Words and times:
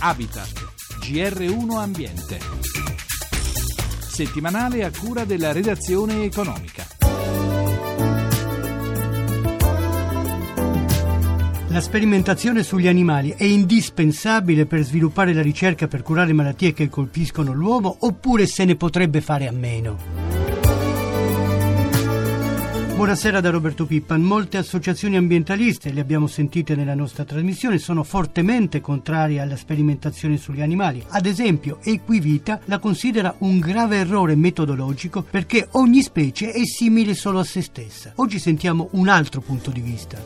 Habitat, 0.00 0.52
GR1 1.00 1.76
Ambiente. 1.76 2.38
Settimanale 4.08 4.84
a 4.84 4.92
cura 4.96 5.24
della 5.24 5.50
redazione 5.50 6.22
economica. 6.22 6.86
La 11.70 11.80
sperimentazione 11.80 12.62
sugli 12.62 12.86
animali 12.86 13.34
è 13.36 13.44
indispensabile 13.44 14.66
per 14.66 14.84
sviluppare 14.84 15.32
la 15.32 15.42
ricerca 15.42 15.88
per 15.88 16.02
curare 16.02 16.32
malattie 16.32 16.72
che 16.72 16.88
colpiscono 16.88 17.52
l'uomo 17.52 17.96
oppure 18.00 18.46
se 18.46 18.64
ne 18.64 18.76
potrebbe 18.76 19.20
fare 19.20 19.48
a 19.48 19.52
meno? 19.52 20.27
Buonasera 22.98 23.40
da 23.40 23.50
Roberto 23.50 23.86
Pippan. 23.86 24.20
Molte 24.20 24.56
associazioni 24.56 25.16
ambientaliste, 25.16 25.92
le 25.92 26.00
abbiamo 26.00 26.26
sentite 26.26 26.74
nella 26.74 26.96
nostra 26.96 27.24
trasmissione, 27.24 27.78
sono 27.78 28.02
fortemente 28.02 28.80
contrarie 28.80 29.38
alla 29.38 29.54
sperimentazione 29.54 30.36
sugli 30.36 30.62
animali. 30.62 31.04
Ad 31.10 31.24
esempio, 31.24 31.78
Equivita 31.84 32.58
la 32.64 32.80
considera 32.80 33.32
un 33.38 33.60
grave 33.60 33.98
errore 33.98 34.34
metodologico 34.34 35.22
perché 35.22 35.68
ogni 35.74 36.02
specie 36.02 36.50
è 36.50 36.64
simile 36.64 37.14
solo 37.14 37.38
a 37.38 37.44
se 37.44 37.62
stessa. 37.62 38.14
Oggi 38.16 38.40
sentiamo 38.40 38.88
un 38.90 39.06
altro 39.06 39.42
punto 39.42 39.70
di 39.70 39.80
vista. 39.80 40.18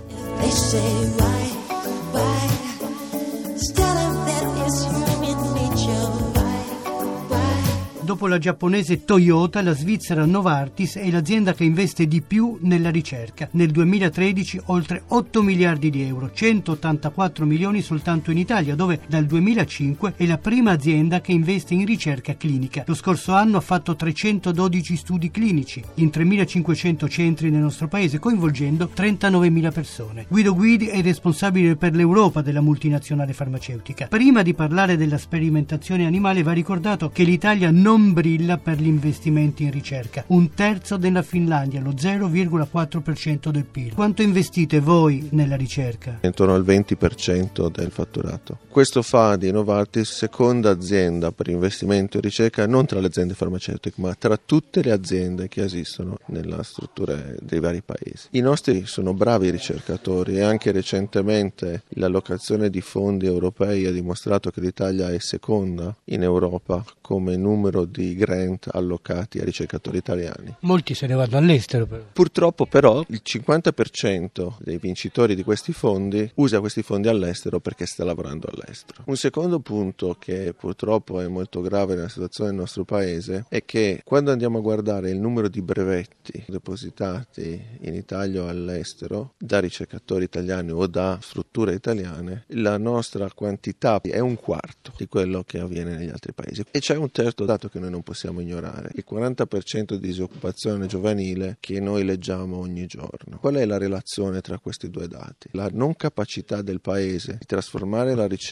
Dopo 8.22 8.34
la 8.34 8.40
giapponese 8.40 9.04
Toyota, 9.04 9.62
la 9.62 9.74
svizzera 9.74 10.24
Novartis 10.24 10.94
è 10.94 11.10
l'azienda 11.10 11.54
che 11.54 11.64
investe 11.64 12.06
di 12.06 12.20
più 12.20 12.56
nella 12.60 12.88
ricerca. 12.88 13.48
Nel 13.54 13.72
2013 13.72 14.60
oltre 14.66 15.02
8 15.08 15.42
miliardi 15.42 15.90
di 15.90 16.02
euro, 16.02 16.30
184 16.32 17.44
milioni 17.44 17.82
soltanto 17.82 18.30
in 18.30 18.38
Italia, 18.38 18.76
dove 18.76 19.00
dal 19.08 19.24
2005 19.24 20.14
è 20.14 20.24
la 20.26 20.38
prima 20.38 20.70
azienda 20.70 21.20
che 21.20 21.32
investe 21.32 21.74
in 21.74 21.84
ricerca 21.84 22.36
clinica. 22.36 22.84
Lo 22.86 22.94
scorso 22.94 23.32
anno 23.34 23.56
ha 23.56 23.60
fatto 23.60 23.96
312 23.96 24.96
studi 24.96 25.32
clinici 25.32 25.82
in 25.94 26.06
3.500 26.14 27.08
centri 27.08 27.50
nel 27.50 27.62
nostro 27.62 27.88
paese, 27.88 28.20
coinvolgendo 28.20 28.88
39.000 28.94 29.72
persone. 29.72 30.26
Guido 30.28 30.54
Guidi 30.54 30.86
è 30.86 31.02
responsabile 31.02 31.74
per 31.74 31.96
l'Europa 31.96 32.40
della 32.40 32.60
multinazionale 32.60 33.32
farmaceutica. 33.32 34.06
Prima 34.06 34.42
di 34.42 34.54
parlare 34.54 34.96
della 34.96 35.18
sperimentazione 35.18 36.06
animale 36.06 36.44
va 36.44 36.52
ricordato 36.52 37.08
che 37.08 37.24
l'Italia 37.24 37.72
non 37.72 38.10
brilla 38.12 38.58
per 38.58 38.80
gli 38.80 38.86
investimenti 38.86 39.64
in 39.64 39.70
ricerca, 39.70 40.24
un 40.28 40.50
terzo 40.54 40.96
della 40.96 41.22
Finlandia, 41.22 41.80
lo 41.80 41.90
0,4% 41.90 43.50
del 43.50 43.64
PIL. 43.64 43.94
Quanto 43.94 44.22
investite 44.22 44.80
voi 44.80 45.28
nella 45.32 45.56
ricerca? 45.56 46.18
Intorno 46.22 46.54
al 46.54 46.64
20% 46.64 47.70
del 47.70 47.90
fatturato. 47.90 48.58
Questo 48.72 49.02
fa 49.02 49.36
di 49.36 49.50
Novartis 49.50 50.10
seconda 50.10 50.70
azienda 50.70 51.30
per 51.30 51.48
investimento 51.48 52.16
in 52.16 52.22
ricerca 52.22 52.66
non 52.66 52.86
tra 52.86 53.00
le 53.00 53.08
aziende 53.08 53.34
farmaceutiche, 53.34 54.00
ma 54.00 54.14
tra 54.14 54.38
tutte 54.42 54.82
le 54.82 54.92
aziende 54.92 55.46
che 55.46 55.62
esistono 55.62 56.16
nella 56.28 56.62
struttura 56.62 57.14
dei 57.38 57.60
vari 57.60 57.82
paesi. 57.82 58.28
I 58.30 58.40
nostri 58.40 58.86
sono 58.86 59.12
bravi 59.12 59.50
ricercatori 59.50 60.36
e 60.36 60.40
anche 60.40 60.72
recentemente 60.72 61.82
l'allocazione 61.90 62.70
di 62.70 62.80
fondi 62.80 63.26
europei 63.26 63.84
ha 63.84 63.92
dimostrato 63.92 64.50
che 64.50 64.62
l'Italia 64.62 65.10
è 65.10 65.18
seconda 65.18 65.94
in 66.04 66.22
Europa 66.22 66.82
come 67.02 67.36
numero 67.36 67.84
di 67.84 68.14
grant 68.14 68.70
allocati 68.72 69.38
ai 69.38 69.44
ricercatori 69.44 69.98
italiani. 69.98 70.56
Molti 70.60 70.94
se 70.94 71.06
ne 71.06 71.14
vanno 71.14 71.36
all'estero. 71.36 71.84
Però. 71.84 72.02
Purtroppo 72.10 72.64
però 72.64 73.04
il 73.08 73.20
50% 73.22 74.54
dei 74.60 74.78
vincitori 74.78 75.34
di 75.34 75.44
questi 75.44 75.74
fondi 75.74 76.30
usa 76.36 76.60
questi 76.60 76.82
fondi 76.82 77.08
all'estero 77.08 77.60
perché 77.60 77.84
sta 77.84 78.02
lavorando 78.02 78.46
all'estero. 78.46 78.60
Un 79.04 79.16
secondo 79.16 79.60
punto 79.60 80.16
che 80.18 80.54
purtroppo 80.56 81.20
è 81.20 81.28
molto 81.28 81.60
grave 81.60 81.94
nella 81.94 82.08
situazione 82.08 82.50
del 82.50 82.58
nostro 82.60 82.84
paese 82.84 83.46
è 83.48 83.64
che 83.64 84.00
quando 84.04 84.30
andiamo 84.30 84.58
a 84.58 84.60
guardare 84.60 85.10
il 85.10 85.18
numero 85.18 85.48
di 85.48 85.62
brevetti 85.62 86.44
depositati 86.46 87.60
in 87.80 87.94
Italia 87.94 88.42
o 88.42 88.48
all'estero 88.48 89.34
da 89.38 89.58
ricercatori 89.60 90.24
italiani 90.24 90.70
o 90.70 90.86
da 90.86 91.18
strutture 91.20 91.74
italiane, 91.74 92.44
la 92.48 92.78
nostra 92.78 93.28
quantità 93.34 94.00
è 94.00 94.20
un 94.20 94.36
quarto 94.36 94.92
di 94.96 95.08
quello 95.08 95.42
che 95.44 95.58
avviene 95.58 95.96
negli 95.96 96.10
altri 96.10 96.32
paesi. 96.32 96.64
E 96.70 96.78
c'è 96.78 96.96
un 96.96 97.10
terzo 97.10 97.44
dato 97.44 97.68
che 97.68 97.78
noi 97.78 97.90
non 97.90 98.02
possiamo 98.02 98.40
ignorare, 98.40 98.90
il 98.94 99.04
40% 99.08 99.94
di 99.94 100.06
disoccupazione 100.06 100.86
giovanile 100.86 101.56
che 101.60 101.80
noi 101.80 102.04
leggiamo 102.04 102.58
ogni 102.58 102.86
giorno. 102.86 103.38
Qual 103.40 103.54
è 103.54 103.64
la 103.64 103.78
relazione 103.78 104.40
tra 104.40 104.58
questi 104.58 104.90
due 104.90 105.08
dati? 105.08 105.48
La 105.52 105.68
non 105.72 105.96
capacità 105.96 106.62
del 106.62 106.80
Paese 106.80 107.38
di 107.38 107.46
trasformare 107.46 108.14
la 108.14 108.26
ricerca 108.26 108.51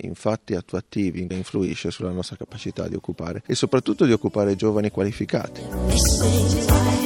in 0.00 0.14
fatti 0.14 0.54
attuativi 0.54 1.26
influisce 1.30 1.90
sulla 1.90 2.10
nostra 2.10 2.36
capacità 2.36 2.88
di 2.88 2.94
occupare 2.94 3.42
e 3.46 3.54
soprattutto 3.54 4.04
di 4.04 4.12
occupare 4.12 4.56
giovani 4.56 4.90
qualificati. 4.90 6.97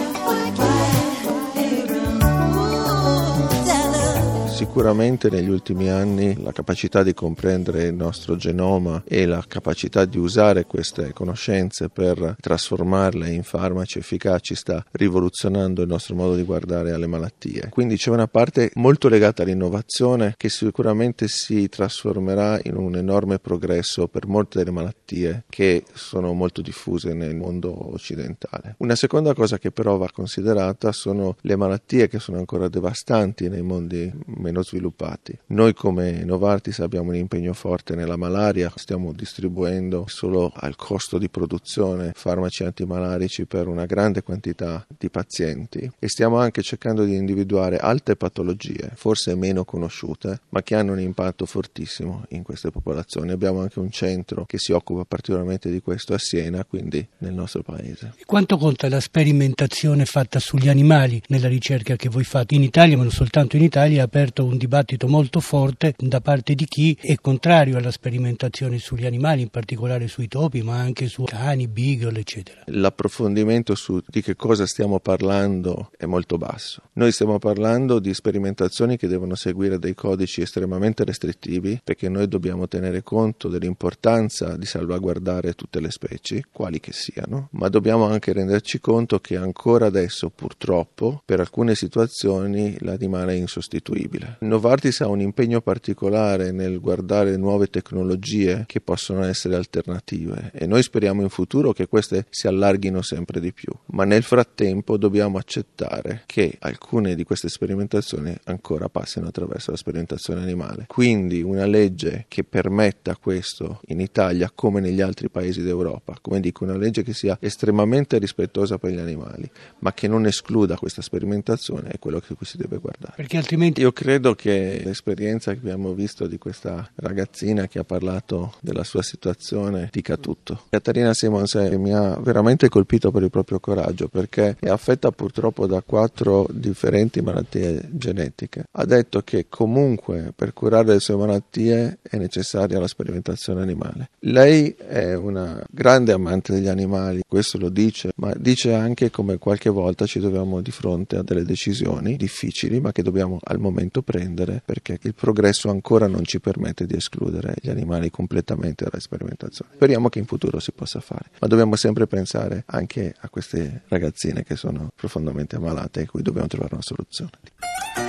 Sicuramente 4.73 5.29
negli 5.29 5.51
ultimi 5.51 5.91
anni 5.91 6.43
la 6.43 6.51
capacità 6.51 7.03
di 7.03 7.13
comprendere 7.13 7.89
il 7.89 7.95
nostro 7.95 8.37
genoma 8.37 9.03
e 9.07 9.27
la 9.27 9.45
capacità 9.47 10.07
di 10.07 10.17
usare 10.17 10.65
queste 10.65 11.13
conoscenze 11.13 11.91
per 11.91 12.37
trasformarle 12.41 13.29
in 13.29 13.43
farmaci 13.43 13.99
efficaci 13.99 14.55
sta 14.55 14.83
rivoluzionando 14.93 15.83
il 15.83 15.89
nostro 15.89 16.15
modo 16.15 16.37
di 16.37 16.43
guardare 16.43 16.93
alle 16.93 17.07
malattie. 17.07 17.69
Quindi 17.69 17.99
c'è 17.99 18.09
una 18.09 18.29
parte 18.29 18.71
molto 18.77 19.11
legata 19.11 19.43
all'innovazione 19.43 20.33
che 20.39 20.49
sicuramente 20.49 21.29
si 21.29 21.69
trasformerà 21.69 22.59
in 22.63 22.77
un 22.77 22.97
enorme 22.97 23.39
progresso 23.41 24.09
per 24.09 24.27
molte 24.27 24.57
delle 24.57 24.71
malattie 24.71 25.45
che 25.51 25.85
sono 25.93 26.33
molto 26.33 26.63
diffuse 26.63 27.13
nel 27.13 27.37
mondo 27.37 27.93
occidentale. 27.93 28.77
Una 28.79 28.95
seconda 28.95 29.35
cosa 29.35 29.59
che 29.59 29.71
però 29.71 29.99
va 29.99 30.09
considerata 30.11 30.93
sono 30.93 31.37
le 31.43 31.57
malattie 31.57 32.09
che 32.09 32.19
sono 32.19 32.39
ancora 32.39 32.69
devastanti 32.69 33.51
nei 33.51 33.61
mondi 33.61 34.11
meno 34.37 34.61
sviluppati. 34.63 35.39
Noi 35.47 35.75
come 35.75 36.25
Novartis 36.25 36.81
abbiamo 36.81 37.11
un 37.11 37.17
impegno 37.17 37.53
forte 37.53 37.95
nella 37.95 38.17
malaria, 38.17 38.73
stiamo 38.77 39.13
distribuendo 39.13 40.05
solo 40.07 40.53
al 40.55 40.77
costo 40.77 41.19
di 41.19 41.29
produzione 41.29 42.13
farmaci 42.15 42.65
antimalarici 42.65 43.47
per 43.47 43.69
una 43.69 43.87
grande 43.87 44.23
quantità 44.23 44.87
di 44.99 45.11
pazienti 45.11 45.91
e 45.99 46.09
stiamo 46.09 46.39
anche 46.39 46.63
cercando 46.63 47.05
di 47.05 47.15
individuare 47.15 47.79
altre 47.79 48.17
patologie, 48.17 48.91
forse 48.95 49.35
meno 49.35 49.65
conosciute, 49.65 50.41
ma 50.51 50.63
che 50.63 50.75
hanno 50.75 50.93
un 50.93 51.01
impatto 51.01 51.47
fortissimo 51.47 52.25
in 52.31 52.43
queste 52.43 52.71
popolazioni. 52.71 53.31
Abbiamo 53.31 53.61
anche 53.61 53.79
un 53.79 53.91
centro 53.91 54.45
che 54.45 54.59
si 54.59 54.73
occupa 54.73 55.05
particolarmente 55.05 55.71
di 55.71 55.81
questo 55.81 56.15
a 56.15 56.19
Siena, 56.19 56.65
quindi 56.65 57.07
nel 57.19 57.35
nostro 57.35 57.63
paese. 57.63 58.15
Quanto 58.25 58.57
conta 58.57 58.89
la 58.89 59.01
sperimentazione 59.01 60.05
fatta 60.05 60.39
sugli 60.39 60.69
animali 60.69 61.21
nella 61.29 61.49
ricerca 61.49 61.97
che 61.97 62.09
voi 62.09 62.25
fate 62.25 62.55
in 62.55 62.63
Italia, 62.63 62.97
ma 62.97 63.03
non 63.03 63.13
soltanto 63.13 63.57
in 63.57 63.63
Italia, 63.63 63.99
è 63.99 64.03
aperto 64.03 64.45
un 64.53 64.59
dibattito 64.59 65.09
molto 65.09 65.41
forte 65.41 65.95
da 65.99 66.21
parte 66.21 66.55
di 66.55 66.67
chi 66.67 66.97
è 67.01 67.15
contrario 67.17 67.79
alla 67.79 67.91
sperimentazione 67.91 68.79
sugli 68.79 69.07
animali, 69.07 69.41
in 69.41 69.49
particolare 69.49 70.09
sui 70.09 70.29
topi, 70.29 70.63
ma 70.63 70.77
anche 70.79 71.09
su 71.09 71.25
cani, 71.25 71.69
beagle, 71.69 72.21
eccetera. 72.21 72.61
L'approfondimento 72.67 73.75
su 73.75 74.01
di 74.07 74.21
che 74.21 74.37
cosa 74.37 74.67
stiamo 74.67 75.01
parlando 75.01 75.91
è 75.97 76.05
molto 76.05 76.37
basso. 76.37 76.83
Noi 76.95 77.13
stiamo 77.13 77.39
parlando 77.39 77.99
di 77.99 78.13
sperimentazioni 78.13 78.99
che 78.99 79.09
devono 79.09 79.35
seguire 79.35 79.79
dei 79.79 79.95
codici 79.95 80.43
estremamente 80.43 81.05
restrittivi 81.05 81.81
perché 81.83 82.11
noi 82.11 82.29
dobbiamo 82.29 82.69
tenere 82.69 83.03
conto 83.03 83.49
dell'importanza 83.49 84.57
di 84.57 84.67
salvaguardare 84.67 85.55
tutte 85.55 85.81
le 85.81 85.91
specie, 85.91 86.45
quali 86.53 86.79
che 86.79 86.93
siano, 86.93 87.49
ma 87.53 87.69
dobbiamo 87.69 88.05
anche 88.05 88.35
renderci 88.35 88.81
conto 88.81 89.19
che 89.19 89.37
ancora 89.37 89.87
adesso 89.87 90.29
purtroppo 90.29 91.23
per 91.25 91.41
alcune 91.41 91.75
situazioni 91.75 92.77
l'animale 92.81 93.33
è 93.33 93.37
insostituibile. 93.37 94.37
Novartis 94.43 95.01
ha 95.03 95.09
un 95.09 95.21
impegno 95.21 95.61
particolare 95.61 96.51
nel 96.51 96.81
guardare 96.81 97.37
nuove 97.37 97.69
tecnologie 97.69 98.65
che 98.67 98.81
possono 98.81 99.23
essere 99.23 99.55
alternative 99.55 100.51
e 100.53 100.67
noi 100.67 100.83
speriamo 100.83 101.23
in 101.23 101.29
futuro 101.29 101.73
che 101.73 101.87
queste 101.87 102.27
si 102.29 102.49
allarghino 102.49 103.03
sempre 103.03 103.39
di 103.39 103.53
più, 103.53 103.73
ma 103.87 104.05
nel 104.05 104.25
frattempo 104.25 104.97
dobbiamo 104.97 105.39
accettare 105.39 106.25
che 106.27 106.57
alcune 106.59 107.15
di 107.15 107.23
queste 107.23 107.49
sperimentazioni 107.49 108.37
ancora 108.45 108.89
passino 108.89 109.29
attraverso 109.29 109.71
la 109.71 109.77
sperimentazione 109.77 110.43
animale. 110.43 110.87
Quindi 110.89 111.41
una 111.41 111.67
legge 111.67 112.25
che 112.27 112.43
permetta 112.43 113.17
questo 113.17 113.81
in 113.87 114.01
Italia 114.01 114.51
come 114.53 114.81
negli 114.81 115.01
altri 115.01 115.29
paesi 115.29 115.63
d'Europa, 115.63 116.17
come 116.21 116.41
dico, 116.41 116.65
una 116.65 116.77
legge 116.77 117.05
che 117.05 117.15
sia 117.15 117.37
estremamente 117.41 118.19
rispettosa 118.19 118.77
per 118.79 118.91
gli 118.91 118.99
animali, 118.99 119.49
ma 119.79 119.93
che 119.93 120.09
non 120.09 120.27
escluda 120.27 120.77
questa 120.77 121.01
sperimentazione 121.01 121.91
è 121.91 121.99
quello 122.01 122.19
che 122.19 122.35
qui 122.35 122.45
si 122.45 122.57
deve 122.57 122.79
guardare. 122.79 123.15
Perché 123.15 123.37
altrimenti 123.37 123.83
io 123.83 123.93
credo 123.93 124.32
credo 124.33 124.35
che 124.35 124.83
l'esperienza 124.85 125.53
che 125.53 125.59
abbiamo 125.59 125.93
visto 125.93 126.27
di 126.27 126.39
questa 126.39 126.89
ragazzina 126.97 127.67
che 127.67 127.79
ha 127.79 127.85
parlato 127.85 128.55
della 128.61 128.85
sua 128.85 129.03
situazione 129.03 129.89
dica 129.91 130.17
tutto. 130.17 130.63
Caterina 130.71 131.15
Simons 131.15 131.55
mi 131.55 131.93
ha 131.93 132.17
veramente 132.19 132.69
colpito 132.69 133.11
per 133.11 133.23
il 133.23 133.31
proprio 133.31 133.61
coraggio 133.61 134.09
perché 134.09 134.57
è 134.59 134.69
affetta 134.69 135.11
purtroppo 135.11 135.67
da 135.67 135.83
quattro 135.83 136.47
differenti 136.51 137.21
malattie 137.21 137.89
genetiche. 137.91 138.65
Ha 138.71 138.85
detto 138.85 139.23
che 139.23 139.47
comunque 139.49 140.33
per 140.35 140.53
curare 140.53 140.93
le 140.93 141.01
sue 141.01 141.17
malattie 141.17 141.99
è 142.03 142.17
necessaria 142.17 142.79
la 142.79 142.89
sperimentazione 142.89 143.63
animale. 143.63 144.11
Lei 144.21 144.75
è 144.77 145.15
una 145.15 145.65
grande 145.71 146.13
amante 146.13 146.53
degli 146.53 146.69
animali, 146.69 147.23
questo 147.27 147.59
lo 147.59 147.69
dice, 147.69 148.13
ma 148.17 148.33
dice 148.37 148.75
anche 148.75 149.11
come 149.11 149.39
qualche 149.39 149.71
volta 149.71 150.07
ci 150.07 150.21
troviamo 150.21 150.61
di 150.61 150.71
fronte 150.71 151.17
a 151.17 151.23
delle 151.23 151.45
decisioni 151.45 152.17
difficili, 152.17 152.81
ma 152.81 152.93
che 152.93 153.03
dobbiamo 153.03 153.39
al 153.43 153.59
momento 153.59 154.03
prendere 154.03 154.22
perché 154.65 154.99
il 155.03 155.15
progresso 155.15 155.71
ancora 155.71 156.07
non 156.07 156.25
ci 156.25 156.41
permette 156.41 156.87
di 156.87 156.97
escludere 156.97 157.55
gli 157.61 157.71
animali 157.71 158.11
completamente 158.11 158.85
dalla 158.85 159.01
sperimentazione. 159.01 159.73
Speriamo 159.75 160.09
che 160.09 160.19
in 160.19 160.27
futuro 160.27 160.59
si 160.61 160.73
possa 160.73 161.01
fare, 161.01 161.31
ma 161.41 161.47
dobbiamo 161.47 161.77
sempre 161.77 162.07
pensare 162.07 162.65
anche 162.67 163.15
a 163.19 163.29
queste 163.29 163.83
ragazzine 163.89 164.43
che 164.45 164.57
sono 164.57 164.93
profondamente 164.95 165.57
ammalate 165.57 166.03
e 166.03 166.07
cui 166.07 166.23
dobbiamo 166.23 166.49
trovare 166.49 166.75
una 166.75 166.83
soluzione. 166.83 168.02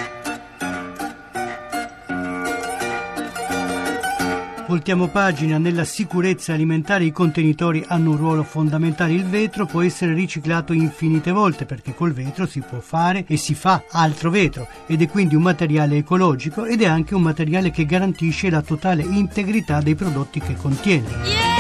Voltiamo 4.65 5.07
pagina, 5.07 5.57
nella 5.57 5.83
sicurezza 5.83 6.54
alimentare 6.54 7.04
i 7.04 7.12
contenitori 7.12 7.83
hanno 7.88 8.12
un 8.12 8.18
ruolo 8.18 8.44
fondamentale. 8.44 9.12
Il 9.13 9.25
vetro 9.25 9.65
può 9.65 9.81
essere 9.81 10.13
riciclato 10.13 10.71
infinite 10.71 11.31
volte 11.31 11.65
perché 11.65 11.94
col 11.94 12.13
vetro 12.13 12.45
si 12.45 12.62
può 12.62 12.80
fare 12.80 13.25
e 13.27 13.36
si 13.36 13.56
fa 13.56 13.83
altro 13.92 14.30
vetro 14.30 14.68
ed 14.88 15.01
è 15.01 15.10
quindi 15.10 15.36
un 15.36 15.42
materiale 15.42 15.98
ecologico 15.98 16.65
ed 16.65 16.81
è 16.81 16.88
anche 16.88 17.13
un 17.13 17.21
materiale 17.21 17.71
che 17.71 17.86
garantisce 17.86 18.50
la 18.50 18.62
totale 18.62 19.04
integrità 19.04 19.81
dei 19.81 19.95
prodotti 19.95 20.39
che 20.39 20.56
contiene. 20.56 21.10
Yeah! 21.25 21.53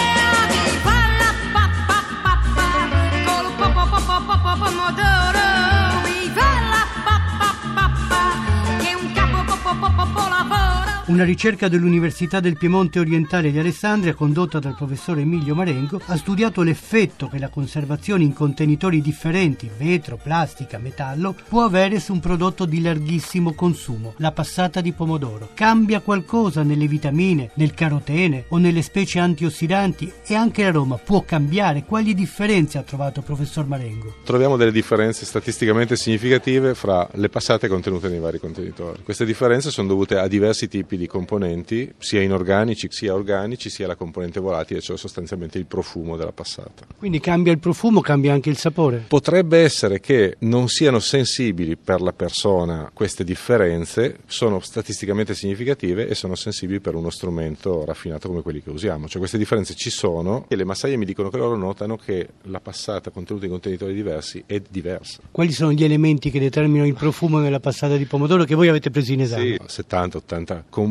Una 11.05 11.25
ricerca 11.25 11.67
dell'Università 11.67 12.39
del 12.39 12.57
Piemonte 12.57 12.97
Orientale 12.97 13.51
di 13.51 13.59
Alessandria, 13.59 14.13
condotta 14.13 14.59
dal 14.59 14.73
professore 14.73 15.19
Emilio 15.19 15.53
Marengo, 15.53 15.99
ha 16.05 16.15
studiato 16.15 16.61
l'effetto 16.61 17.27
che 17.27 17.39
la 17.39 17.49
conservazione 17.49 18.23
in 18.23 18.31
contenitori 18.31 19.01
differenti, 19.01 19.69
vetro, 19.77 20.15
plastica, 20.15 20.77
metallo, 20.77 21.35
può 21.49 21.65
avere 21.65 21.99
su 21.99 22.13
un 22.13 22.21
prodotto 22.21 22.63
di 22.63 22.81
larghissimo 22.81 23.53
consumo, 23.53 24.13
la 24.19 24.31
passata 24.31 24.79
di 24.79 24.93
pomodoro. 24.93 25.49
Cambia 25.53 25.99
qualcosa 25.99 26.63
nelle 26.63 26.87
vitamine, 26.87 27.51
nel 27.55 27.73
carotene 27.73 28.45
o 28.47 28.57
nelle 28.57 28.81
specie 28.81 29.19
antiossidanti 29.19 30.09
e 30.25 30.35
anche 30.35 30.63
l'aroma 30.63 30.95
può 30.95 31.23
cambiare. 31.23 31.83
Quali 31.83 32.13
differenze 32.13 32.77
ha 32.77 32.83
trovato 32.83 33.19
il 33.19 33.25
professor 33.25 33.67
Marengo? 33.67 34.15
Troviamo 34.23 34.55
delle 34.55 34.71
differenze 34.71 35.25
statisticamente 35.25 35.97
significative 35.97 36.73
fra 36.75 37.05
le 37.15 37.27
passate 37.27 37.67
contenute 37.67 38.07
nei 38.07 38.19
vari 38.19 38.39
contenitori. 38.39 39.03
Queste 39.03 39.25
differenze 39.25 39.69
sono 39.69 39.89
dovute 39.89 40.17
a 40.17 40.29
diversi 40.29 40.69
tipi 40.69 40.91
tipi 40.93 40.97
di 41.03 41.07
componenti, 41.07 41.93
sia 41.97 42.21
inorganici 42.21 42.87
sia 42.89 43.13
organici, 43.13 43.69
sia 43.69 43.87
la 43.87 43.95
componente 43.95 44.39
volatile, 44.39 44.81
cioè 44.81 44.97
sostanzialmente 44.97 45.57
il 45.57 45.65
profumo 45.65 46.15
della 46.15 46.31
passata. 46.31 46.85
Quindi 46.97 47.19
cambia 47.19 47.51
il 47.51 47.59
profumo, 47.59 48.01
cambia 48.01 48.33
anche 48.33 48.49
il 48.49 48.57
sapore? 48.57 49.03
Potrebbe 49.07 49.59
essere 49.59 49.99
che 49.99 50.37
non 50.39 50.69
siano 50.69 50.99
sensibili 50.99 51.75
per 51.75 52.01
la 52.01 52.13
persona 52.13 52.89
queste 52.93 53.23
differenze, 53.23 54.19
sono 54.25 54.59
statisticamente 54.59 55.33
significative 55.33 56.07
e 56.07 56.15
sono 56.15 56.35
sensibili 56.35 56.79
per 56.79 56.95
uno 56.95 57.09
strumento 57.09 57.83
raffinato 57.85 58.29
come 58.29 58.41
quelli 58.41 58.61
che 58.63 58.69
usiamo. 58.69 59.07
Cioè 59.07 59.19
queste 59.19 59.37
differenze 59.37 59.75
ci 59.75 59.89
sono 59.89 60.45
e 60.47 60.55
le 60.55 60.63
massaie 60.63 60.95
mi 60.95 61.05
dicono 61.05 61.29
che 61.29 61.37
loro 61.37 61.57
notano 61.57 61.97
che 61.97 62.29
la 62.43 62.59
passata 62.59 63.09
contenuta 63.09 63.45
in 63.45 63.51
contenitori 63.51 63.93
diversi 63.93 64.43
è 64.45 64.61
diversa. 64.69 65.19
Quali 65.31 65.51
sono 65.51 65.73
gli 65.73 65.83
elementi 65.83 66.31
che 66.31 66.39
determinano 66.39 66.87
il 66.87 66.95
profumo 66.95 67.39
nella 67.39 67.59
passata 67.59 67.97
di 67.97 68.05
pomodoro 68.05 68.45
che 68.45 68.55
voi 68.55 68.69
avete 68.69 68.89
preso 68.89 69.11
in 69.11 69.21
esame? 69.21 69.57
Sì, 69.67 69.83
70-80 69.83 70.63
componenti 70.69 70.82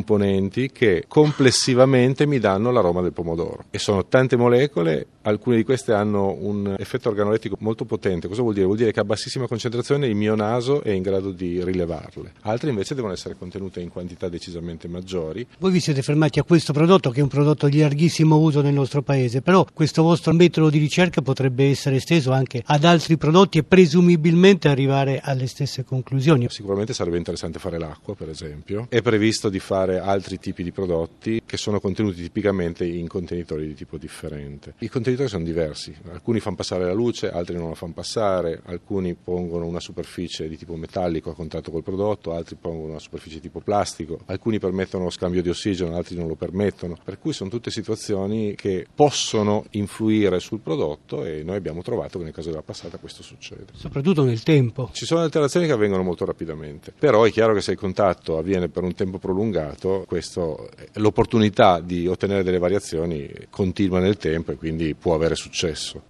che 0.72 1.04
complessivamente 1.08 2.26
mi 2.26 2.38
danno 2.38 2.70
l'aroma 2.70 3.02
del 3.02 3.12
pomodoro 3.12 3.64
e 3.70 3.78
sono 3.78 4.06
tante 4.06 4.36
molecole, 4.36 5.06
alcune 5.22 5.56
di 5.56 5.64
queste 5.64 5.92
hanno 5.92 6.36
un 6.38 6.74
effetto 6.78 7.08
organolettico 7.08 7.56
molto 7.60 7.84
potente. 7.84 8.28
Cosa 8.28 8.42
vuol 8.42 8.54
dire? 8.54 8.66
Vuol 8.66 8.78
dire 8.78 8.92
che 8.92 9.00
a 9.00 9.04
bassissima 9.04 9.46
concentrazione 9.46 10.06
il 10.06 10.14
mio 10.14 10.34
naso 10.34 10.82
è 10.82 10.90
in 10.90 11.02
grado 11.02 11.30
di 11.30 11.62
rilevarle. 11.62 12.32
Altre 12.42 12.70
invece 12.70 12.94
devono 12.94 13.12
essere 13.12 13.36
contenute 13.36 13.80
in 13.80 13.88
quantità 13.88 14.28
decisamente 14.28 14.88
maggiori. 14.88 15.46
Voi 15.58 15.70
vi 15.70 15.80
siete 15.80 16.02
fermati 16.02 16.38
a 16.38 16.44
questo 16.44 16.72
prodotto 16.72 17.10
che 17.10 17.20
è 17.20 17.22
un 17.22 17.28
prodotto 17.28 17.68
di 17.68 17.78
larghissimo 17.78 18.36
uso 18.36 18.62
nel 18.62 18.74
nostro 18.74 19.02
paese, 19.02 19.42
però 19.42 19.64
questo 19.72 20.02
vostro 20.02 20.32
metodo 20.32 20.70
di 20.70 20.78
ricerca 20.78 21.22
potrebbe 21.22 21.68
essere 21.68 21.96
esteso 21.96 22.32
anche 22.32 22.62
ad 22.64 22.84
altri 22.84 23.16
prodotti 23.16 23.58
e 23.58 23.62
presumibilmente 23.64 24.68
arrivare 24.68 25.20
alle 25.22 25.46
stesse 25.46 25.84
conclusioni. 25.84 26.46
Sicuramente 26.48 26.92
sarebbe 26.92 27.18
interessante 27.18 27.58
fare 27.58 27.78
l'acqua, 27.78 28.14
per 28.14 28.28
esempio. 28.28 28.86
È 28.88 29.00
previsto 29.02 29.48
di 29.48 29.58
fare 29.58 29.81
fare 29.82 29.99
altri 29.99 30.38
tipi 30.38 30.62
di 30.62 30.70
prodotti 30.70 31.41
che 31.52 31.58
sono 31.58 31.81
contenuti 31.81 32.22
tipicamente 32.22 32.87
in 32.87 33.06
contenitori 33.06 33.66
di 33.66 33.75
tipo 33.75 33.99
differente. 33.99 34.72
I 34.78 34.88
contenitori 34.88 35.28
sono 35.28 35.44
diversi, 35.44 35.94
alcuni 36.10 36.40
fanno 36.40 36.56
passare 36.56 36.87
la 36.87 36.94
luce, 36.94 37.31
altri 37.31 37.58
non 37.58 37.69
la 37.69 37.75
fanno 37.75 37.93
passare, 37.93 38.62
alcuni 38.64 39.12
pongono 39.12 39.66
una 39.66 39.78
superficie 39.78 40.49
di 40.49 40.56
tipo 40.56 40.76
metallico 40.76 41.28
a 41.28 41.34
contatto 41.34 41.70
col 41.70 41.82
prodotto, 41.82 42.32
altri 42.32 42.56
pongono 42.58 42.93
una 42.93 42.99
superficie 42.99 43.34
di 43.34 43.43
tipo 43.43 43.60
plastico, 43.60 44.20
alcuni 44.25 44.58
permettono 44.58 45.04
lo 45.04 45.10
scambio 45.10 45.43
di 45.43 45.50
ossigeno, 45.50 45.94
altri 45.94 46.16
non 46.16 46.26
lo 46.26 46.37
permettono, 46.37 46.96
per 47.04 47.19
cui 47.19 47.34
sono 47.34 47.50
tutte 47.50 47.70
situazioni 47.70 48.55
che 48.55 48.87
possono 48.94 49.66
influire 49.72 50.40
sul 50.40 50.60
prodotto 50.60 51.22
e 51.22 51.43
noi 51.43 51.56
abbiamo 51.56 51.82
trovato 51.82 52.16
che 52.16 52.25
nel 52.25 52.32
caso 52.32 52.48
della 52.48 52.62
passata 52.62 52.96
questo 52.96 53.22
succede. 53.22 53.66
Soprattutto 53.75 54.25
nel 54.25 54.43
tempo. 54.43 54.88
Ci 54.94 55.05
sono 55.05 55.20
alterazioni 55.20 55.66
che 55.66 55.72
avvengono 55.72 56.02
molto 56.02 56.25
rapidamente, 56.25 56.94
però 56.98 57.25
è 57.25 57.31
chiaro 57.31 57.52
che 57.52 57.60
se 57.60 57.72
il 57.72 57.78
contatto 57.78 58.38
avviene 58.38 58.70
per 58.70 58.84
un 58.84 58.94
tempo 58.94 59.19
prolungato, 59.19 60.05
questo, 60.06 60.70
l'opportunità 60.94 61.40
di 61.80 62.06
ottenere 62.06 62.42
delle 62.42 62.58
variazioni 62.58 63.28
continua 63.50 63.98
nel 63.98 64.16
tempo 64.16 64.52
e 64.52 64.56
quindi 64.56 64.94
può 64.94 65.14
avere 65.14 65.34
successo. 65.34 66.02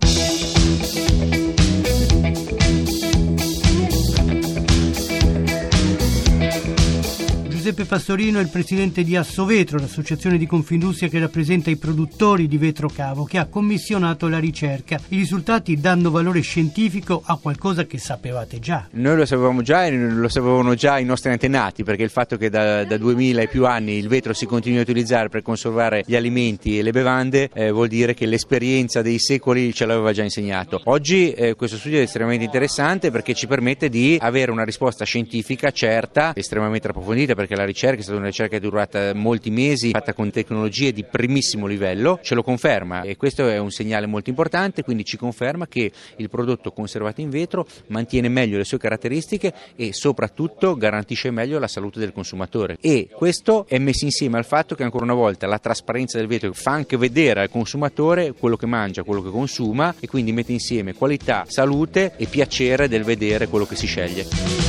Giuseppe 7.62 7.85
Pastorino 7.85 8.41
è 8.41 8.43
il 8.43 8.49
presidente 8.49 9.05
di 9.05 9.14
Assovetro, 9.14 9.79
l'associazione 9.79 10.37
di 10.37 10.47
Confindustria 10.47 11.09
che 11.09 11.20
rappresenta 11.20 11.70
i 11.70 11.76
produttori 11.76 12.49
di 12.49 12.56
vetro 12.56 12.88
cavo, 12.88 13.23
che 13.23 13.38
ha 13.38 13.47
commissionato 13.47 14.26
la 14.26 14.41
ricerca. 14.41 14.99
I 15.11 15.17
risultati 15.17 15.79
danno 15.79 16.11
valore 16.11 16.41
scientifico 16.41 17.23
a 17.25 17.38
qualcosa 17.41 17.87
che 17.87 17.99
sapevate 17.99 18.59
già. 18.59 18.88
Noi 18.94 19.17
lo 19.17 19.25
sapevamo 19.25 19.62
già 19.62 19.87
e 19.87 19.97
lo 19.97 20.29
sapevano 20.29 20.75
già 20.75 20.99
i 20.99 21.05
nostri 21.05 21.31
antenati, 21.31 21.85
perché 21.85 22.02
il 22.02 22.11
fatto 22.11 22.37
che 22.37 22.50
da, 22.50 22.83
da 22.83 22.97
2000 22.97 23.42
e 23.42 23.47
più 23.47 23.64
anni 23.64 23.92
il 23.92 24.09
vetro 24.09 24.33
si 24.33 24.45
continui 24.45 24.81
a 24.81 24.83
utilizzare 24.83 25.28
per 25.28 25.42
conservare 25.42 26.02
gli 26.04 26.16
alimenti 26.16 26.81
e 26.81 26.83
le 26.83 26.90
bevande 26.90 27.49
eh, 27.54 27.71
vuol 27.71 27.87
dire 27.87 28.12
che 28.12 28.26
l'esperienza 28.26 29.02
dei 29.02 29.21
secoli 29.21 29.73
ce 29.73 29.87
l'aveva 29.87 30.11
già 30.11 30.25
insegnato. 30.25 30.81
Oggi 30.87 31.31
eh, 31.31 31.54
questo 31.54 31.76
studio 31.76 32.00
è 32.00 32.02
estremamente 32.02 32.45
interessante 32.45 33.12
perché 33.12 33.35
ci 33.35 33.47
permette 33.47 33.88
di 33.88 34.19
avere 34.21 34.50
una 34.50 34.64
risposta 34.64 35.04
scientifica 35.04 35.71
certa, 35.71 36.33
estremamente 36.35 36.88
approfondita, 36.88 37.37
perché 37.37 37.50
perché 37.52 37.56
la 37.56 37.64
ricerca 37.64 38.00
è 38.00 38.02
stata 38.02 38.18
una 38.18 38.26
ricerca 38.26 38.59
durata 38.59 39.14
molti 39.14 39.50
mesi, 39.50 39.90
fatta 39.90 40.14
con 40.14 40.30
tecnologie 40.30 40.92
di 40.92 41.04
primissimo 41.04 41.66
livello, 41.66 42.18
ce 42.23 42.35
lo 42.35 42.42
conferma 42.42 43.02
e 43.02 43.16
questo 43.16 43.49
è 43.49 43.59
un 43.59 43.71
segnale 43.71 44.06
molto 44.06 44.30
importante, 44.30 44.82
quindi 44.82 45.04
ci 45.04 45.16
conferma 45.16 45.66
che 45.66 45.92
il 46.16 46.28
prodotto 46.28 46.73
conservato 46.73 47.21
in 47.21 47.30
vetro 47.30 47.66
mantiene 47.88 48.28
meglio 48.28 48.56
le 48.56 48.64
sue 48.64 48.78
caratteristiche 48.78 49.52
e 49.76 49.92
soprattutto 49.92 50.76
garantisce 50.76 51.30
meglio 51.30 51.59
la 51.59 51.68
salute 51.68 51.99
del 51.99 52.12
consumatore. 52.12 52.78
E 52.80 53.09
questo 53.12 53.66
è 53.68 53.78
messo 53.78 54.04
insieme 54.04 54.38
al 54.38 54.44
fatto 54.44 54.75
che 54.75 54.82
ancora 54.82 55.04
una 55.04 55.14
volta 55.14 55.47
la 55.47 55.59
trasparenza 55.59 56.18
del 56.18 56.26
vetro 56.26 56.52
fa 56.52 56.73
anche 56.73 56.97
vedere 56.97 57.42
al 57.42 57.50
consumatore 57.50 58.32
quello 58.32 58.56
che 58.56 58.66
mangia, 58.66 59.02
quello 59.02 59.23
che 59.23 59.30
consuma 59.30 59.94
e 60.00 60.06
quindi 60.06 60.32
mette 60.32 60.52
insieme 60.52 60.94
qualità, 60.94 61.44
salute 61.47 62.14
e 62.16 62.26
piacere 62.26 62.88
del 62.88 63.04
vedere 63.04 63.49
quello 63.49 63.66
che 63.66 63.76
si 63.76 63.87
sceglie. 63.87 64.62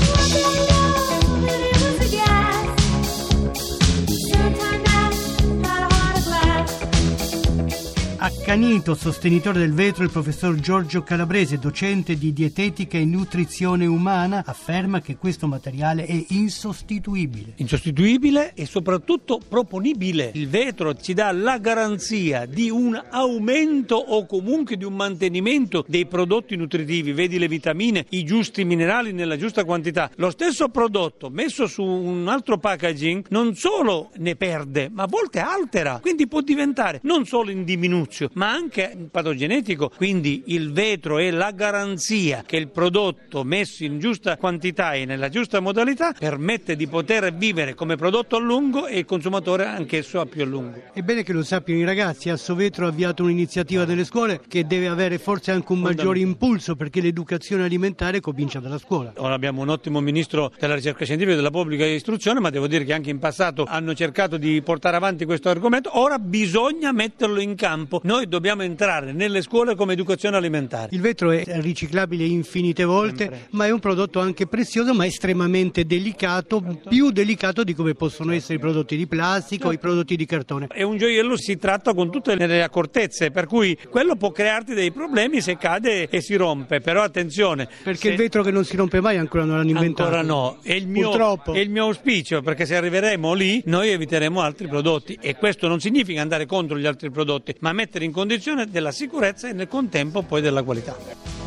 Accanito 8.54 8.94
sostenitore 8.94 9.58
del 9.58 9.74
vetro, 9.74 10.04
il 10.04 10.12
professor 10.12 10.54
Giorgio 10.54 11.02
Calabrese, 11.02 11.58
docente 11.58 12.16
di 12.16 12.34
dietetica 12.34 13.00
e 13.00 13.04
nutrizione 13.04 13.88
umana, 13.88 14.44
afferma 14.46 15.02
che 15.02 15.18
questo 15.18 15.48
materiale 15.48 16.06
è 16.06 16.26
insostituibile. 16.28 17.54
Insostituibile 17.56 18.54
e 18.54 18.68
soprattutto 18.68 19.40
proponibile. 19.50 20.30
Il 20.36 20.50
vetro 20.50 20.94
ci 20.94 21.16
dà 21.16 21.32
la 21.32 21.58
garanzia 21.58 22.46
di 22.46 22.70
un 22.70 22.96
aumento 23.10 23.96
o 23.96 24.28
comunque 24.28 24.78
di 24.78 24.84
un 24.84 24.94
mantenimento 24.94 25.84
dei 25.88 26.06
prodotti 26.06 26.56
nutritivi, 26.56 27.12
vedi 27.12 27.40
le 27.40 27.48
vitamine, 27.48 28.06
i 28.10 28.24
giusti 28.24 28.66
minerali 28.66 29.14
nella 29.14 29.36
giusta 29.36 29.66
quantità. 29.66 30.12
Lo 30.18 30.30
stesso 30.30 30.70
prodotto 30.70 31.32
messo 31.32 31.66
su 31.66 31.82
un 31.82 32.28
altro 32.28 32.60
packaging 32.60 33.26
non 33.30 33.56
solo 33.56 34.12
ne 34.18 34.36
perde, 34.36 34.92
ma 34.94 35.02
a 35.04 35.08
volte 35.08 35.40
altera, 35.40 35.98
quindi 36.00 36.28
può 36.28 36.42
diventare 36.42 37.00
non 37.02 37.26
solo 37.26 37.50
in 37.50 37.64
diminuzione, 37.64 38.32
ma 38.36 38.43
anche 38.50 38.96
patogenetico. 39.10 39.92
Quindi 39.96 40.44
il 40.48 40.72
vetro 40.72 41.18
è 41.18 41.32
la 41.32 41.52
garanzia 41.52 42.44
che 42.46 42.58
il 42.58 42.70
prodotto 42.70 43.44
messo 43.44 43.84
in 43.84 44.00
giusta 44.00 44.38
quantità 44.38 44.94
e 44.94 45.06
nella 45.06 45.30
giusta 45.30 45.60
modalità 45.60 46.14
permette 46.18 46.76
di 46.76 46.88
poter 46.88 47.34
vivere 47.34 47.74
come 47.74 47.96
prodotto 47.96 48.36
a 48.36 48.40
lungo 48.40 48.88
e 48.88 49.00
il 49.00 49.06
consumatore 49.06 49.66
anch'esso 49.66 50.20
a 50.20 50.26
più 50.26 50.42
a 50.42 50.46
lungo. 50.46 50.82
È 50.94 51.02
bene 51.02 51.24
che 51.24 51.34
lo 51.34 51.44
sappiano 51.44 51.82
i 51.82 51.86
ragazzi, 51.86 52.30
a 52.30 52.38
Sovetro 52.38 52.86
ha 52.86 52.90
avviato 52.90 53.24
un'iniziativa 53.24 53.86
delle 53.86 54.04
scuole 54.04 54.42
che 54.48 54.66
deve 54.66 54.88
avere 54.88 55.18
forse 55.18 55.52
anche 55.52 55.72
un 55.72 55.80
maggiore 55.80 56.20
impulso 56.20 56.76
perché 56.76 57.02
l'educazione 57.02 57.64
alimentare 57.64 58.20
comincia 58.20 58.60
dalla 58.60 58.78
scuola. 58.78 59.14
Ora 59.18 59.34
abbiamo 59.34 59.62
un 59.62 59.70
ottimo 59.70 60.00
ministro 60.00 60.52
della 60.60 60.76
ricerca 60.76 61.06
scientifica 61.06 61.34
e 61.34 61.38
della 61.38 61.52
pubblica 61.52 61.86
istruzione, 61.86 62.40
ma 62.40 62.50
devo 62.50 62.68
dire 62.68 62.84
che 62.84 62.94
anche 62.94 63.10
in 63.10 63.20
passato 63.20 63.66
hanno 63.68 63.94
cercato 63.94 64.38
di 64.38 64.62
portare 64.62 64.96
avanti 64.96 65.26
questo 65.26 65.50
argomento. 65.50 65.98
Ora 66.00 66.20
bisogna 66.20 66.92
metterlo 66.92 67.40
in 67.40 67.56
campo. 67.56 68.02
Noi 68.04 68.23
dobbiamo 68.28 68.64
entrare 68.64 69.12
nelle 69.12 69.42
scuole 69.42 69.76
come 69.76 69.94
educazione 69.94 70.38
alimentare. 70.38 70.90
Il 70.92 71.02
vetro 71.02 71.32
è 71.32 71.44
riciclabile 71.62 72.26
infinite 72.26 72.84
volte, 72.84 73.24
Sempre. 73.24 73.48
ma 73.52 73.66
è 73.66 73.72
un 73.72 73.80
prodotto 73.80 74.20
anche 74.20 74.48
prezioso, 74.48 74.94
ma 74.94 75.06
estremamente 75.06 75.86
delicato, 75.86 76.62
più 76.88 77.12
delicato 77.12 77.64
di 77.64 77.74
come 77.74 77.94
possono 77.94 78.34
essere 78.34 78.56
i 78.56 78.60
prodotti 78.60 78.96
di 78.96 79.08
plastica 79.08 79.68
o 79.68 79.72
i 79.72 79.78
prodotti 79.78 80.16
di 80.16 80.26
cartone. 80.26 80.68
È 80.68 80.84
un 80.84 80.98
gioiello, 80.98 81.38
si 81.38 81.58
tratta 81.58 81.94
con 81.94 82.12
tutte 82.12 82.36
le 82.36 82.64
accortezze, 82.64 83.32
per 83.32 83.46
cui 83.46 83.78
quello 83.90 84.16
può 84.16 84.32
crearti 84.32 84.74
dei 84.74 84.92
problemi 84.92 85.42
se 85.42 85.58
cade 85.58 86.08
e 86.10 86.22
si 86.22 86.36
rompe, 86.36 86.80
però 86.80 87.02
attenzione. 87.02 87.68
Perché 87.84 88.00
se- 88.00 88.10
il 88.10 88.18
vetro 88.18 88.44
che 88.44 88.52
non 88.52 88.64
si 88.66 88.76
rompe 88.76 89.02
mai 89.02 89.18
ancora 89.18 89.44
non 89.44 89.58
l'hanno 89.58 89.70
inventato. 89.70 90.10
Ancora 90.10 90.22
no, 90.24 90.58
è 90.64 90.74
il, 90.74 90.88
mio, 90.88 91.10
Purtroppo. 91.10 91.54
è 91.54 91.60
il 91.60 91.70
mio 91.70 91.84
auspicio 91.86 92.42
perché 92.42 92.66
se 92.66 92.76
arriveremo 92.76 93.34
lì 93.34 93.62
noi 93.66 93.90
eviteremo 93.90 94.40
altri 94.42 94.68
prodotti 94.68 95.18
e 95.22 95.36
questo 95.36 95.68
non 95.68 95.80
significa 95.80 96.22
andare 96.22 96.46
contro 96.46 96.78
gli 96.78 96.86
altri 96.86 97.12
prodotti, 97.12 97.56
ma 97.60 97.74
mettere 97.74 98.06
in 98.06 98.12
condizione 98.14 98.70
della 98.70 98.92
sicurezza 98.92 99.50
e 99.50 99.54
nel 99.54 99.68
contempo 99.68 100.22
poi 100.22 100.40
della 100.40 100.64
qualità. 100.64 101.43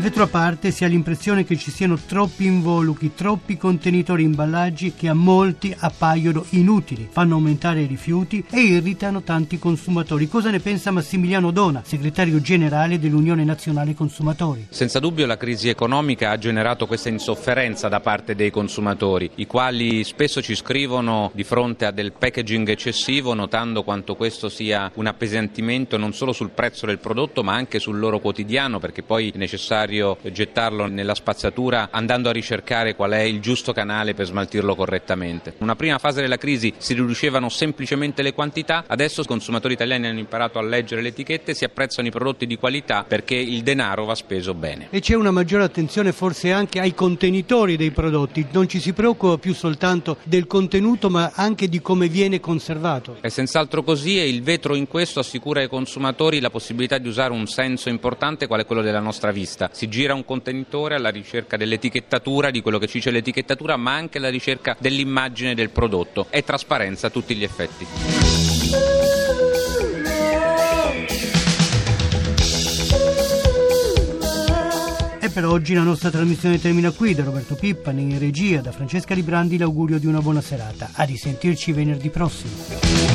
Vetro 0.00 0.22
a 0.22 0.28
parte 0.28 0.70
si 0.70 0.84
ha 0.84 0.86
l'impressione 0.86 1.44
che 1.44 1.56
ci 1.56 1.72
siano 1.72 1.98
troppi 1.98 2.46
involucri, 2.46 3.14
troppi 3.16 3.56
contenitori 3.56 4.22
imballaggi 4.22 4.94
che 4.94 5.08
a 5.08 5.12
molti 5.12 5.74
appaiono 5.76 6.44
inutili, 6.50 7.08
fanno 7.10 7.34
aumentare 7.34 7.80
i 7.80 7.86
rifiuti 7.86 8.44
e 8.48 8.60
irritano 8.60 9.22
tanti 9.22 9.58
consumatori. 9.58 10.28
Cosa 10.28 10.50
ne 10.50 10.60
pensa 10.60 10.92
Massimiliano 10.92 11.50
Dona, 11.50 11.82
segretario 11.84 12.40
generale 12.40 13.00
dell'Unione 13.00 13.42
Nazionale 13.42 13.94
Consumatori? 13.94 14.68
Senza 14.70 15.00
dubbio 15.00 15.26
la 15.26 15.36
crisi 15.36 15.68
economica 15.68 16.30
ha 16.30 16.38
generato 16.38 16.86
questa 16.86 17.08
insofferenza 17.08 17.88
da 17.88 17.98
parte 17.98 18.36
dei 18.36 18.52
consumatori, 18.52 19.28
i 19.34 19.48
quali 19.48 20.04
spesso 20.04 20.40
ci 20.40 20.54
scrivono 20.54 21.32
di 21.34 21.42
fronte 21.42 21.86
a 21.86 21.90
del 21.90 22.12
packaging 22.12 22.68
eccessivo, 22.68 23.34
notando 23.34 23.82
quanto 23.82 24.14
questo 24.14 24.48
sia 24.48 24.92
un 24.94 25.06
appesantimento 25.06 25.96
non 25.96 26.14
solo 26.14 26.32
sul 26.32 26.50
prezzo 26.50 26.86
del 26.86 27.00
prodotto 27.00 27.42
ma 27.42 27.54
anche 27.54 27.80
sul 27.80 27.98
loro 27.98 28.20
quotidiano, 28.20 28.78
perché 28.78 29.02
poi 29.02 29.32
è 29.34 29.36
necessario 29.36 29.86
gettarlo 29.88 30.86
nella 30.86 31.14
spazzatura 31.14 31.88
andando 31.90 32.28
a 32.28 32.32
ricercare 32.32 32.94
qual 32.94 33.12
è 33.12 33.20
il 33.20 33.40
giusto 33.40 33.72
canale 33.72 34.14
per 34.14 34.26
smaltirlo 34.26 34.74
correttamente. 34.74 35.50
In 35.50 35.64
una 35.64 35.76
prima 35.76 35.98
fase 35.98 36.20
della 36.20 36.36
crisi 36.36 36.72
si 36.76 36.94
riducevano 36.94 37.48
semplicemente 37.48 38.22
le 38.22 38.34
quantità, 38.34 38.84
adesso 38.86 39.22
i 39.22 39.26
consumatori 39.26 39.74
italiani 39.74 40.06
hanno 40.06 40.18
imparato 40.18 40.58
a 40.58 40.62
leggere 40.62 41.02
le 41.02 41.08
etichette, 41.08 41.54
si 41.54 41.64
apprezzano 41.64 42.08
i 42.08 42.10
prodotti 42.10 42.46
di 42.46 42.56
qualità 42.56 43.04
perché 43.06 43.34
il 43.34 43.62
denaro 43.62 44.04
va 44.04 44.14
speso 44.14 44.54
bene. 44.54 44.88
E 44.90 45.00
c'è 45.00 45.14
una 45.14 45.30
maggiore 45.30 45.64
attenzione 45.64 46.12
forse 46.12 46.52
anche 46.52 46.80
ai 46.80 46.94
contenitori 46.94 47.76
dei 47.76 47.90
prodotti, 47.90 48.46
non 48.52 48.68
ci 48.68 48.80
si 48.80 48.92
preoccupa 48.92 49.38
più 49.38 49.54
soltanto 49.54 50.18
del 50.24 50.46
contenuto 50.46 51.10
ma 51.10 51.32
anche 51.34 51.68
di 51.68 51.80
come 51.80 52.08
viene 52.08 52.40
conservato. 52.40 53.16
È 53.20 53.28
senz'altro 53.28 53.82
così 53.82 54.18
e 54.18 54.28
il 54.28 54.42
vetro 54.42 54.74
in 54.74 54.86
questo 54.86 55.20
assicura 55.20 55.60
ai 55.60 55.68
consumatori 55.68 56.40
la 56.40 56.50
possibilità 56.50 56.98
di 56.98 57.08
usare 57.08 57.32
un 57.32 57.46
senso 57.46 57.88
importante 57.88 58.46
qual 58.46 58.60
è 58.60 58.66
quello 58.66 58.82
della 58.82 59.00
nostra 59.00 59.30
vista. 59.30 59.70
Si 59.78 59.88
gira 59.88 60.12
un 60.12 60.24
contenitore 60.24 60.96
alla 60.96 61.08
ricerca 61.08 61.56
dell'etichettatura, 61.56 62.50
di 62.50 62.62
quello 62.62 62.78
che 62.78 62.88
ci 62.88 62.94
dice 62.94 63.12
l'etichettatura, 63.12 63.76
ma 63.76 63.94
anche 63.94 64.18
alla 64.18 64.28
ricerca 64.28 64.76
dell'immagine 64.76 65.54
del 65.54 65.70
prodotto. 65.70 66.26
È 66.30 66.42
trasparenza 66.42 67.06
a 67.06 67.10
tutti 67.10 67.36
gli 67.36 67.44
effetti. 67.44 67.86
Per 75.32 75.46
oggi 75.46 75.74
la 75.74 75.84
nostra 75.84 76.10
trasmissione 76.10 76.60
termina 76.60 76.90
qui, 76.90 77.14
da 77.14 77.22
Roberto 77.22 77.54
Pippani 77.54 78.02
in 78.02 78.18
regia, 78.18 78.60
da 78.60 78.72
Francesca 78.72 79.14
Librandi 79.14 79.58
l'augurio 79.58 80.00
di 80.00 80.06
una 80.06 80.20
buona 80.20 80.40
serata. 80.40 80.90
A 80.94 81.04
risentirci 81.04 81.70
venerdì 81.70 82.10
prossimo. 82.10 83.07